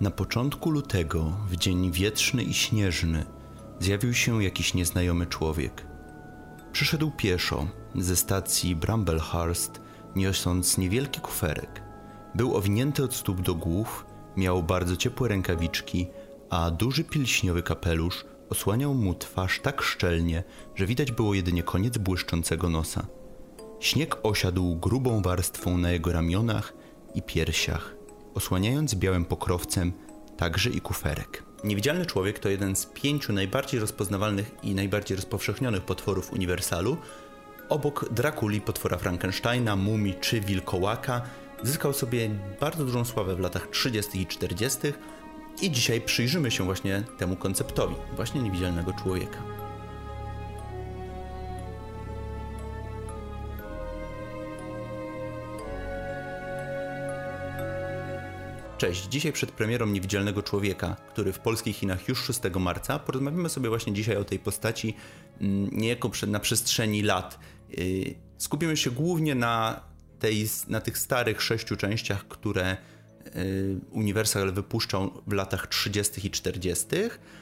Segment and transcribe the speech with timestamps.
[0.00, 3.24] Na początku lutego, w dzień wietrzny i śnieżny,
[3.80, 5.86] zjawił się jakiś nieznajomy człowiek.
[6.72, 9.80] Przyszedł pieszo ze stacji Bramblehurst,
[10.16, 11.82] niosąc niewielki kuferek.
[12.34, 14.06] Był owinięty od stóp do głów,
[14.36, 16.06] miał bardzo ciepłe rękawiczki,
[16.50, 20.44] a duży pilśniowy kapelusz osłaniał mu twarz tak szczelnie,
[20.74, 23.06] że widać było jedynie koniec błyszczącego nosa.
[23.80, 26.72] Śnieg osiadł grubą warstwą na jego ramionach
[27.14, 27.95] i piersiach,
[28.36, 29.92] osłaniając białym pokrowcem
[30.36, 31.42] także i kuferek.
[31.64, 36.96] Niewidzialny człowiek to jeden z pięciu najbardziej rozpoznawalnych i najbardziej rozpowszechnionych potworów Uniwersalu.
[37.68, 41.22] Obok Drakuli, potwora Frankensteina, mumii czy wilkołaka
[41.62, 44.20] zyskał sobie bardzo dużą sławę w latach 30.
[44.20, 44.78] i 40.
[45.62, 49.65] I dzisiaj przyjrzymy się właśnie temu konceptowi, właśnie niewidzialnego człowieka.
[58.78, 63.68] Cześć, dzisiaj przed premierą Niewidzialnego Człowieka, który w polskich Chinach już 6 marca, porozmawiamy sobie
[63.68, 64.94] właśnie dzisiaj o tej postaci
[65.40, 67.38] mm, niejako na przestrzeni lat.
[67.78, 69.80] Y, skupimy się głównie na,
[70.18, 72.76] tej, na tych starych sześciu częściach, które
[73.26, 76.26] y, Uniwersal wypuszczał w latach 30.
[76.26, 76.86] i 40.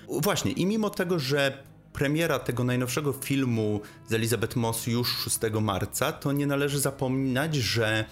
[0.08, 6.12] Właśnie, i mimo tego, że premiera tego najnowszego filmu z Elizabeth Moss już 6 marca,
[6.12, 8.04] to nie należy zapominać, że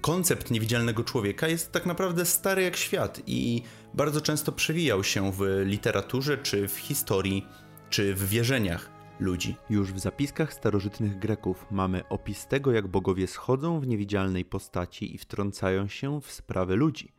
[0.00, 3.62] koncept niewidzialnego człowieka jest tak naprawdę stary jak świat i
[3.94, 7.46] bardzo często przewijał się w literaturze, czy w historii,
[7.90, 9.56] czy w wierzeniach ludzi.
[9.70, 15.18] Już w zapiskach starożytnych Greków mamy opis tego, jak bogowie schodzą w niewidzialnej postaci i
[15.18, 17.12] wtrącają się w sprawy ludzi.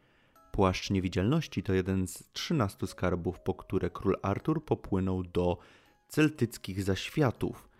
[0.51, 5.57] Płaszcz niewidzialności to jeden z trzynastu skarbów, po które król Artur popłynął do
[6.07, 7.67] celtyckich zaświatów–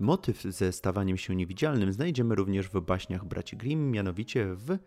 [0.00, 4.78] Motyw ze stawaniem się niewidzialnym znajdziemy również w baśniach braci Grimm, mianowicie w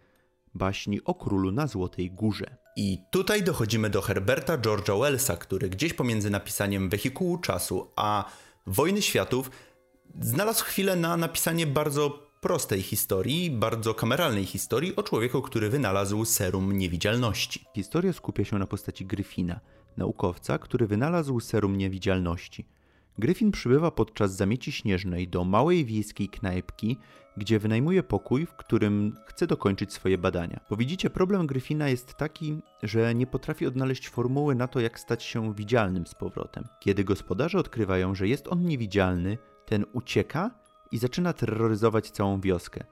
[0.54, 2.58] baśni o królu na Złotej Górze.
[2.76, 8.26] I tutaj dochodzimy do Herberta George'a Wellsa, który gdzieś pomiędzy napisaniem Wehikułu Czasu a
[8.68, 9.52] Wojny Światów
[10.22, 16.78] znalazł chwilę na napisanie bardzo prostej historii, bardzo kameralnej historii o człowieku, który wynalazł serum
[16.78, 17.66] niewidzialności.
[17.76, 19.60] Historia skupia się na postaci Gryfina,
[19.98, 22.66] naukowca, który wynalazł serum niewidzialności.
[23.18, 26.98] Gryfin przybywa podczas zamieci śnieżnej do małej wiejskiej knajpki,
[27.38, 30.60] gdzie wynajmuje pokój, w którym chce dokończyć swoje badania.
[30.70, 35.24] Bo widzicie, problem Gryfina jest taki, że nie potrafi odnaleźć formuły na to, jak stać
[35.24, 36.64] się widzialnym z powrotem.
[36.80, 40.52] Kiedy gospodarze odkrywają, że jest on niewidzialny, ten ucieka
[40.92, 42.84] i zaczyna terroryzować całą wioskę.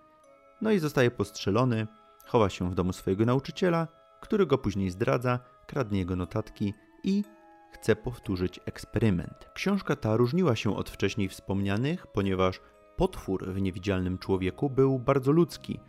[0.61, 1.87] No i zostaje postrzelony,
[2.25, 3.87] chowa się w domu swojego nauczyciela,
[4.21, 7.23] który go później zdradza, kradnie jego notatki i
[7.71, 9.49] chce powtórzyć eksperyment.
[9.53, 12.59] Książka ta różniła się od wcześniej wspomnianych, ponieważ
[12.97, 15.79] potwór w niewidzialnym człowieku był bardzo ludzki,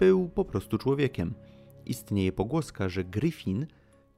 [0.00, 1.34] był po prostu człowiekiem.
[1.86, 3.66] Istnieje pogłoska, że Griffin,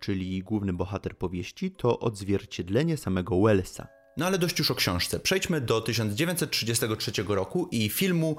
[0.01, 3.87] czyli główny bohater powieści, to odzwierciedlenie samego Wellsa.
[4.17, 5.21] No ale dość już o książce.
[5.21, 8.37] Przejdźmy do 1933 roku i filmu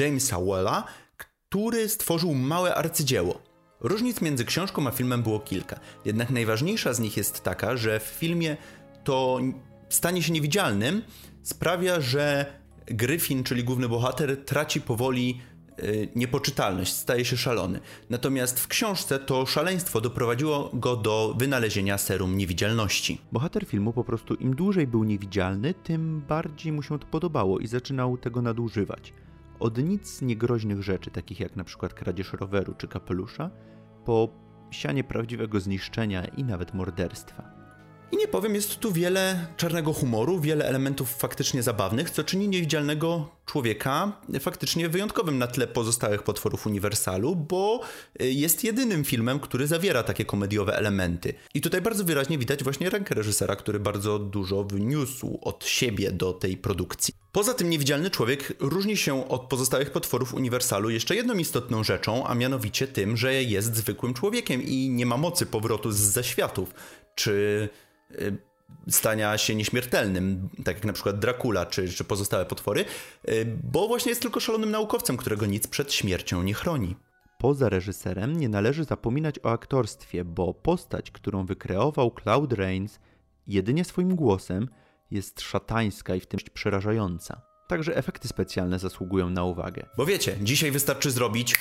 [0.00, 0.84] Jamesa Wella,
[1.16, 3.55] który stworzył małe arcydzieło.
[3.80, 8.02] Różnic między książką a filmem było kilka, jednak najważniejsza z nich jest taka, że w
[8.02, 8.56] filmie
[9.04, 9.40] to
[9.88, 11.02] stanie się niewidzialnym
[11.42, 12.46] sprawia, że
[12.86, 15.40] Gryfin, czyli główny bohater, traci powoli
[15.78, 17.80] y, niepoczytalność, staje się szalony.
[18.10, 23.20] Natomiast w książce to szaleństwo doprowadziło go do wynalezienia serum niewidzialności.
[23.32, 27.66] Bohater filmu po prostu im dłużej był niewidzialny, tym bardziej mu się to podobało i
[27.66, 29.12] zaczynał tego nadużywać.
[29.58, 33.50] Od nic niegroźnych rzeczy, takich jak na przykład kradzież roweru czy kapelusza,
[34.04, 34.28] po
[34.70, 37.55] sianie prawdziwego zniszczenia i nawet morderstwa.
[38.12, 43.28] I nie powiem, jest tu wiele czarnego humoru, wiele elementów faktycznie zabawnych, co czyni niewidzialnego
[43.46, 47.80] człowieka faktycznie wyjątkowym na tle pozostałych potworów Uniwersalu, bo
[48.22, 51.34] y, jest jedynym filmem, który zawiera takie komediowe elementy.
[51.54, 56.32] I tutaj bardzo wyraźnie widać właśnie rękę reżysera, który bardzo dużo wniósł od siebie do
[56.32, 57.14] tej produkcji.
[57.32, 62.34] Poza tym niewidzialny człowiek różni się od pozostałych potworów Uniwersalu jeszcze jedną istotną rzeczą, a
[62.34, 66.74] mianowicie tym, że jest zwykłym człowiekiem i nie ma mocy powrotu z zaświatów,
[67.14, 67.68] czy
[68.90, 72.84] stania się nieśmiertelnym, tak jak na przykład Dracula czy, czy pozostałe potwory,
[73.28, 76.96] y, bo właśnie jest tylko szalonym naukowcem, którego nic przed śmiercią nie chroni.
[77.38, 82.98] Poza reżyserem nie należy zapominać o aktorstwie, bo postać, którą wykreował Claude Rains
[83.46, 84.68] jedynie swoim głosem,
[85.10, 87.42] jest szatańska i w tym przerażająca.
[87.68, 89.86] Także efekty specjalne zasługują na uwagę.
[89.96, 91.56] Bo wiecie, dzisiaj wystarczy zrobić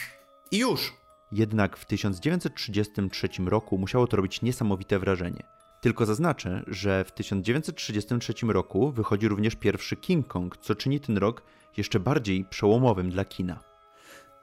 [0.51, 0.93] i już.
[1.31, 5.43] Jednak w 1933 roku musiało to robić niesamowite wrażenie.
[5.85, 11.43] Tylko zaznaczę, że w 1933 roku wychodzi również pierwszy King Kong, co czyni ten rok
[11.77, 13.59] jeszcze bardziej przełomowym dla kina.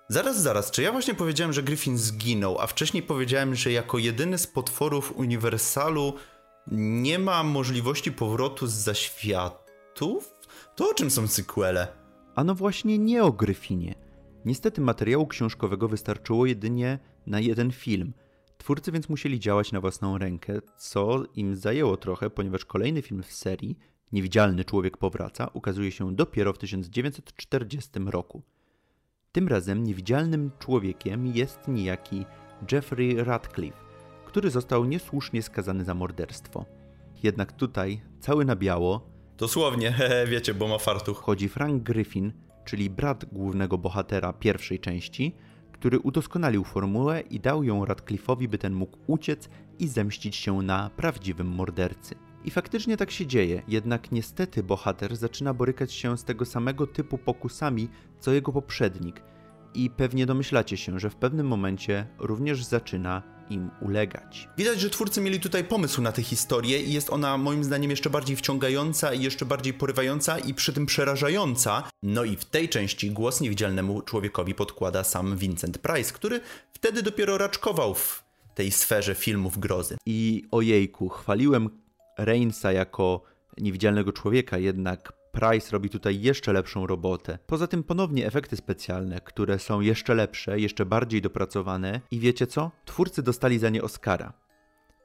[0.09, 4.39] Zaraz, zaraz, czy ja właśnie powiedziałem, że Griffin zginął, a wcześniej powiedziałem, że jako jedyny
[4.39, 6.15] z potworów Uniwersalu
[6.71, 10.35] nie ma możliwości powrotu z zaświatów?
[10.77, 11.89] To o czym są sequele?
[12.35, 13.95] A no właśnie nie o Gryfinie.
[14.45, 18.13] Niestety materiału książkowego wystarczyło jedynie na jeden film.
[18.63, 23.33] Twórcy więc musieli działać na własną rękę, co im zajęło trochę, ponieważ kolejny film w
[23.33, 23.79] serii,
[24.13, 28.43] Niewidzialny Człowiek Powraca, ukazuje się dopiero w 1940 roku.
[29.33, 32.25] Tym razem niewidzialnym człowiekiem jest niejaki
[32.73, 33.79] Jeffrey Radcliffe,
[34.27, 36.65] który został niesłusznie skazany za morderstwo.
[37.23, 39.95] Jednak tutaj, cały na biało, Dosłownie,
[40.33, 41.19] wiecie, bo ma fartuch.
[41.19, 42.33] wchodzi Frank Griffin,
[42.65, 45.35] czyli brat głównego bohatera pierwszej części,
[45.83, 49.49] który udoskonalił formułę i dał ją Radcliffe'owi, by ten mógł uciec
[49.79, 52.15] i zemścić się na prawdziwym mordercy.
[52.45, 57.19] I faktycznie tak się dzieje, jednak niestety bohater zaczyna borykać się z tego samego typu
[57.19, 57.89] pokusami,
[58.21, 59.23] co jego poprzednik.
[59.75, 64.49] I pewnie domyślacie się, że w pewnym momencie również zaczyna im ulegać.
[64.59, 68.11] Widać, że twórcy mieli tutaj pomysł na tę historię i jest ona moim zdaniem jeszcze
[68.11, 71.91] bardziej wciągająca i jeszcze bardziej porywająca i przy tym przerażająca.
[72.03, 76.41] No i w tej części głos niewidzialnemu człowiekowi podkłada sam Vincent Price, który
[76.73, 78.23] wtedy dopiero raczkował w
[78.55, 79.97] tej sferze filmów grozy.
[80.07, 81.71] I ojejku, chwaliłem
[82.19, 83.23] Reinsa jako
[83.59, 87.39] niewidzialnego człowieka, jednak Price robi tutaj jeszcze lepszą robotę.
[87.47, 92.71] Poza tym ponownie efekty specjalne, które są jeszcze lepsze, jeszcze bardziej dopracowane i wiecie co?
[92.85, 94.33] Twórcy dostali za nie Oscara.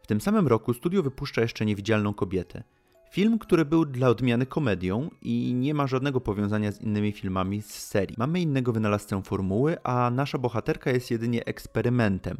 [0.01, 2.63] W tym samym roku studio wypuszcza jeszcze Niewidzialną kobietę.
[3.11, 7.73] Film, który był dla odmiany komedią i nie ma żadnego powiązania z innymi filmami z
[7.73, 8.15] serii.
[8.19, 12.37] Mamy innego wynalazcę formuły, a nasza bohaterka jest jedynie eksperymentem,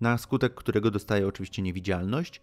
[0.00, 2.40] na skutek którego dostaje oczywiście niewidzialność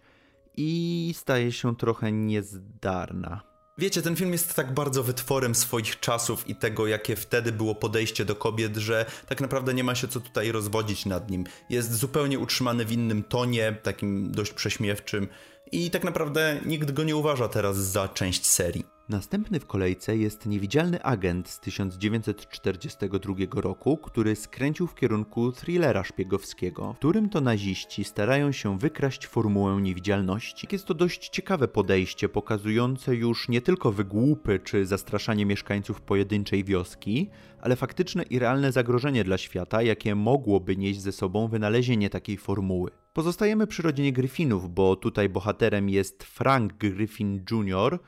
[0.56, 3.55] i staje się trochę niezdarna.
[3.78, 8.24] Wiecie, ten film jest tak bardzo wytworem swoich czasów i tego, jakie wtedy było podejście
[8.24, 11.44] do kobiet, że tak naprawdę nie ma się co tutaj rozwodzić nad nim.
[11.70, 15.28] Jest zupełnie utrzymany w innym tonie, takim dość prześmiewczym
[15.72, 18.95] i tak naprawdę nikt go nie uważa teraz za część serii.
[19.08, 26.92] Następny w kolejce jest niewidzialny agent z 1942 roku, który skręcił w kierunku thrillera szpiegowskiego,
[26.92, 30.68] w którym to naziści starają się wykraść formułę niewidzialności.
[30.72, 37.30] Jest to dość ciekawe podejście, pokazujące już nie tylko wygłupy czy zastraszanie mieszkańców pojedynczej wioski,
[37.60, 42.90] ale faktyczne i realne zagrożenie dla świata, jakie mogłoby nieść ze sobą wynalezienie takiej formuły.
[43.12, 47.98] Pozostajemy przy rodzinie Griffinów, bo tutaj bohaterem jest Frank Griffin Jr.,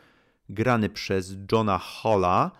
[0.49, 2.51] grany przez Johna Holla,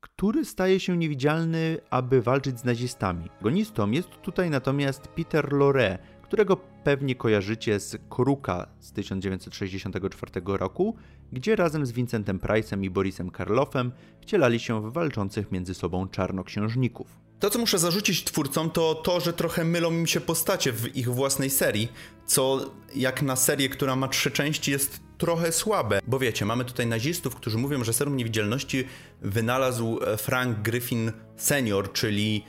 [0.00, 3.30] który staje się niewidzialny, aby walczyć z nazistami.
[3.42, 10.96] Gonistą jest tutaj natomiast Peter Lorre, którego pewnie kojarzycie z Koruka z 1964 roku,
[11.32, 17.20] gdzie razem z Vincentem Price'em i Borisem Karloffem wcielali się w walczących między sobą czarnoksiężników.
[17.40, 21.08] To, co muszę zarzucić twórcom, to to, że trochę mylą im się postacie w ich
[21.08, 21.88] własnej serii,
[22.26, 22.60] co
[22.94, 26.00] jak na serię, która ma trzy części, jest trochę słabe.
[26.06, 28.84] Bo wiecie, mamy tutaj nazistów, którzy mówią, że serum niewidzialności
[29.22, 32.44] wynalazł e, Frank Griffin senior, czyli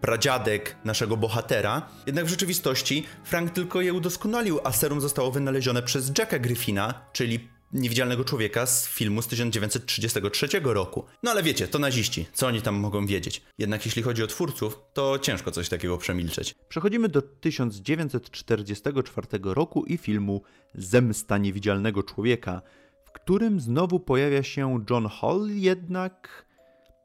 [0.00, 1.88] pradziadek naszego bohatera.
[2.06, 7.48] Jednak w rzeczywistości Frank tylko je udoskonalił, a serum zostało wynalezione przez Jacka Griffina, czyli
[7.72, 11.04] niewidzialnego człowieka z filmu z 1933 roku.
[11.22, 13.42] No ale wiecie, to naziści, co oni tam mogą wiedzieć?
[13.58, 16.54] Jednak jeśli chodzi o twórców, to ciężko coś takiego przemilczeć.
[16.68, 20.42] Przechodzimy do 1944 roku i filmu
[20.74, 22.62] Zemsta niewidzialnego człowieka,
[23.04, 26.48] w którym znowu pojawia się John Hall, jednak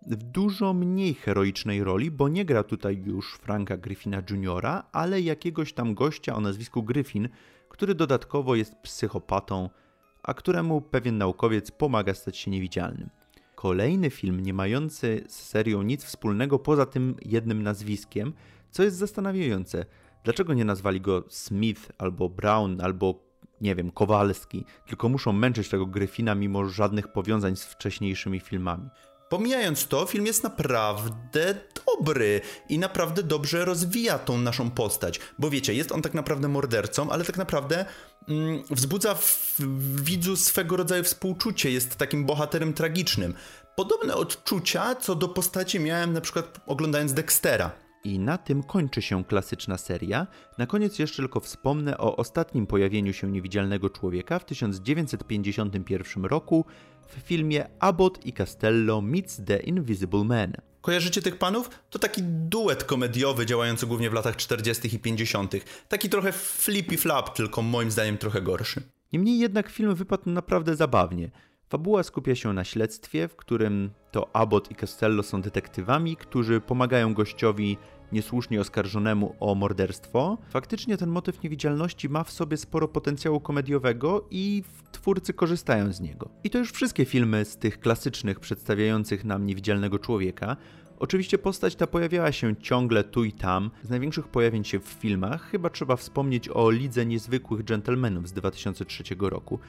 [0.07, 5.73] w dużo mniej heroicznej roli, bo nie gra tutaj już Franka Griffina Jr., ale jakiegoś
[5.73, 7.29] tam gościa o nazwisku Griffin,
[7.69, 9.69] który dodatkowo jest psychopatą,
[10.23, 13.09] a któremu pewien naukowiec pomaga stać się niewidzialnym.
[13.55, 18.33] Kolejny film nie mający z serią nic wspólnego poza tym jednym nazwiskiem,
[18.71, 19.85] co jest zastanawiające.
[20.23, 25.85] Dlaczego nie nazwali go Smith albo Brown albo nie wiem, Kowalski, tylko muszą męczyć tego
[25.85, 28.89] Gryfina mimo żadnych powiązań z wcześniejszymi filmami.
[29.33, 35.19] Pomijając to, film jest naprawdę dobry i naprawdę dobrze rozwija tą naszą postać.
[35.39, 37.85] Bo wiecie, jest on tak naprawdę mordercą, ale tak naprawdę
[38.27, 39.55] mm, wzbudza w,
[40.03, 43.33] widzu swego rodzaju współczucie, jest takim bohaterem tragicznym.
[43.75, 47.82] Podobne odczucia co do postaci miałem na przykład oglądając Dextera.
[48.03, 50.27] I na tym kończy się klasyczna seria.
[50.57, 56.65] Na koniec jeszcze tylko wspomnę o ostatnim pojawieniu się niewidzialnego człowieka w 1951 roku
[57.07, 60.53] w filmie Abbott i Costello Meets the Invisible Man.
[60.81, 61.69] Kojarzycie tych panów?
[61.89, 64.95] To taki duet komediowy działający głównie w latach 40.
[64.95, 65.53] i 50.
[65.87, 68.81] Taki trochę flippy flap, tylko moim zdaniem trochę gorszy.
[69.13, 71.31] Niemniej jednak film wypadł naprawdę zabawnie.
[71.73, 77.13] Fabuła skupia się na śledztwie, w którym to Abbott i Costello są detektywami, którzy pomagają
[77.13, 77.77] gościowi
[78.11, 80.37] niesłusznie oskarżonemu o morderstwo.
[80.49, 86.29] Faktycznie ten motyw niewidzialności ma w sobie sporo potencjału komediowego i twórcy korzystają z niego.
[86.43, 90.57] I to już wszystkie filmy z tych klasycznych przedstawiających nam niewidzialnego człowieka.
[90.99, 93.71] Oczywiście postać ta pojawiała się ciągle tu i tam.
[93.83, 99.03] Z największych pojawień się w filmach chyba trzeba wspomnieć o Lidze Niezwykłych Gentlemanów z 2003
[99.19, 99.59] roku.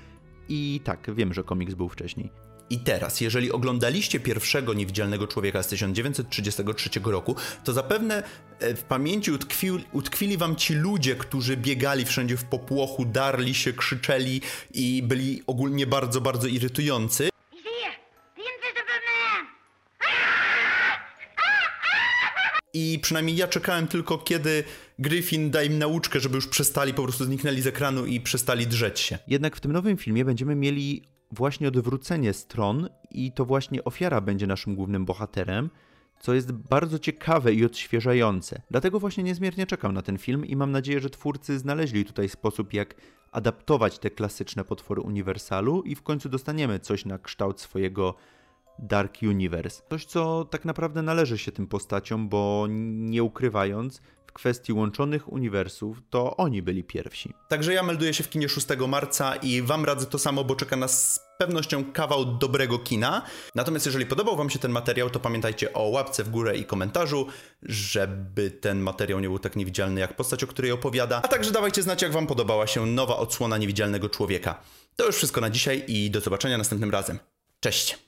[0.49, 2.31] I tak, wiem, że komiks był wcześniej.
[2.71, 8.23] I teraz, jeżeli oglądaliście pierwszego niewidzialnego człowieka z 1933 roku, to zapewne
[8.59, 13.73] e, w pamięci utkwi, utkwili wam ci ludzie, którzy biegali wszędzie w popłochu, darli się,
[13.73, 14.41] krzyczeli
[14.75, 17.34] i byli ogólnie bardzo, bardzo irytujący.
[23.05, 24.65] Przynajmniej ja czekałem tylko, kiedy
[24.99, 29.01] Griffin da im nauczkę, żeby już przestali, po prostu zniknęli z ekranu i przestali drzeć
[29.01, 29.19] się.
[29.27, 34.47] Jednak w tym nowym filmie będziemy mieli właśnie odwrócenie stron i to właśnie ofiara będzie
[34.47, 35.71] naszym głównym bohaterem,
[36.21, 38.63] co jest bardzo ciekawe i odświeżające.
[38.71, 42.73] Dlatego właśnie niezmiernie czekam na ten film i mam nadzieję, że twórcy znaleźli tutaj sposób,
[42.73, 42.95] jak
[43.33, 48.15] adaptować te klasyczne potwory Uniwersalu i w końcu dostaniemy coś na kształt swojego
[48.78, 49.83] Dark Universe.
[49.90, 55.99] Coś, co tak naprawdę należy się tym postaciom, bo nie ukrywając, w kwestii łączonych uniwersów,
[56.11, 57.35] to oni byli pierwsi.
[57.49, 60.76] Także ja melduję się w kinie 6 marca i wam radzę to samo, bo czeka
[60.76, 63.23] nas z pewnością kawał dobrego kina.
[63.54, 67.26] Natomiast jeżeli podobał wam się ten materiał, to pamiętajcie o łapce w górę i komentarzu,
[67.62, 71.21] żeby ten materiał nie był tak niewidzialny jak postać, o której opowiada.
[71.23, 74.61] A także dawajcie znać, jak wam podobała się nowa odsłona niewidzialnego człowieka.
[74.97, 77.19] To już wszystko na dzisiaj i do zobaczenia następnym razem.
[77.61, 78.04] Cześć!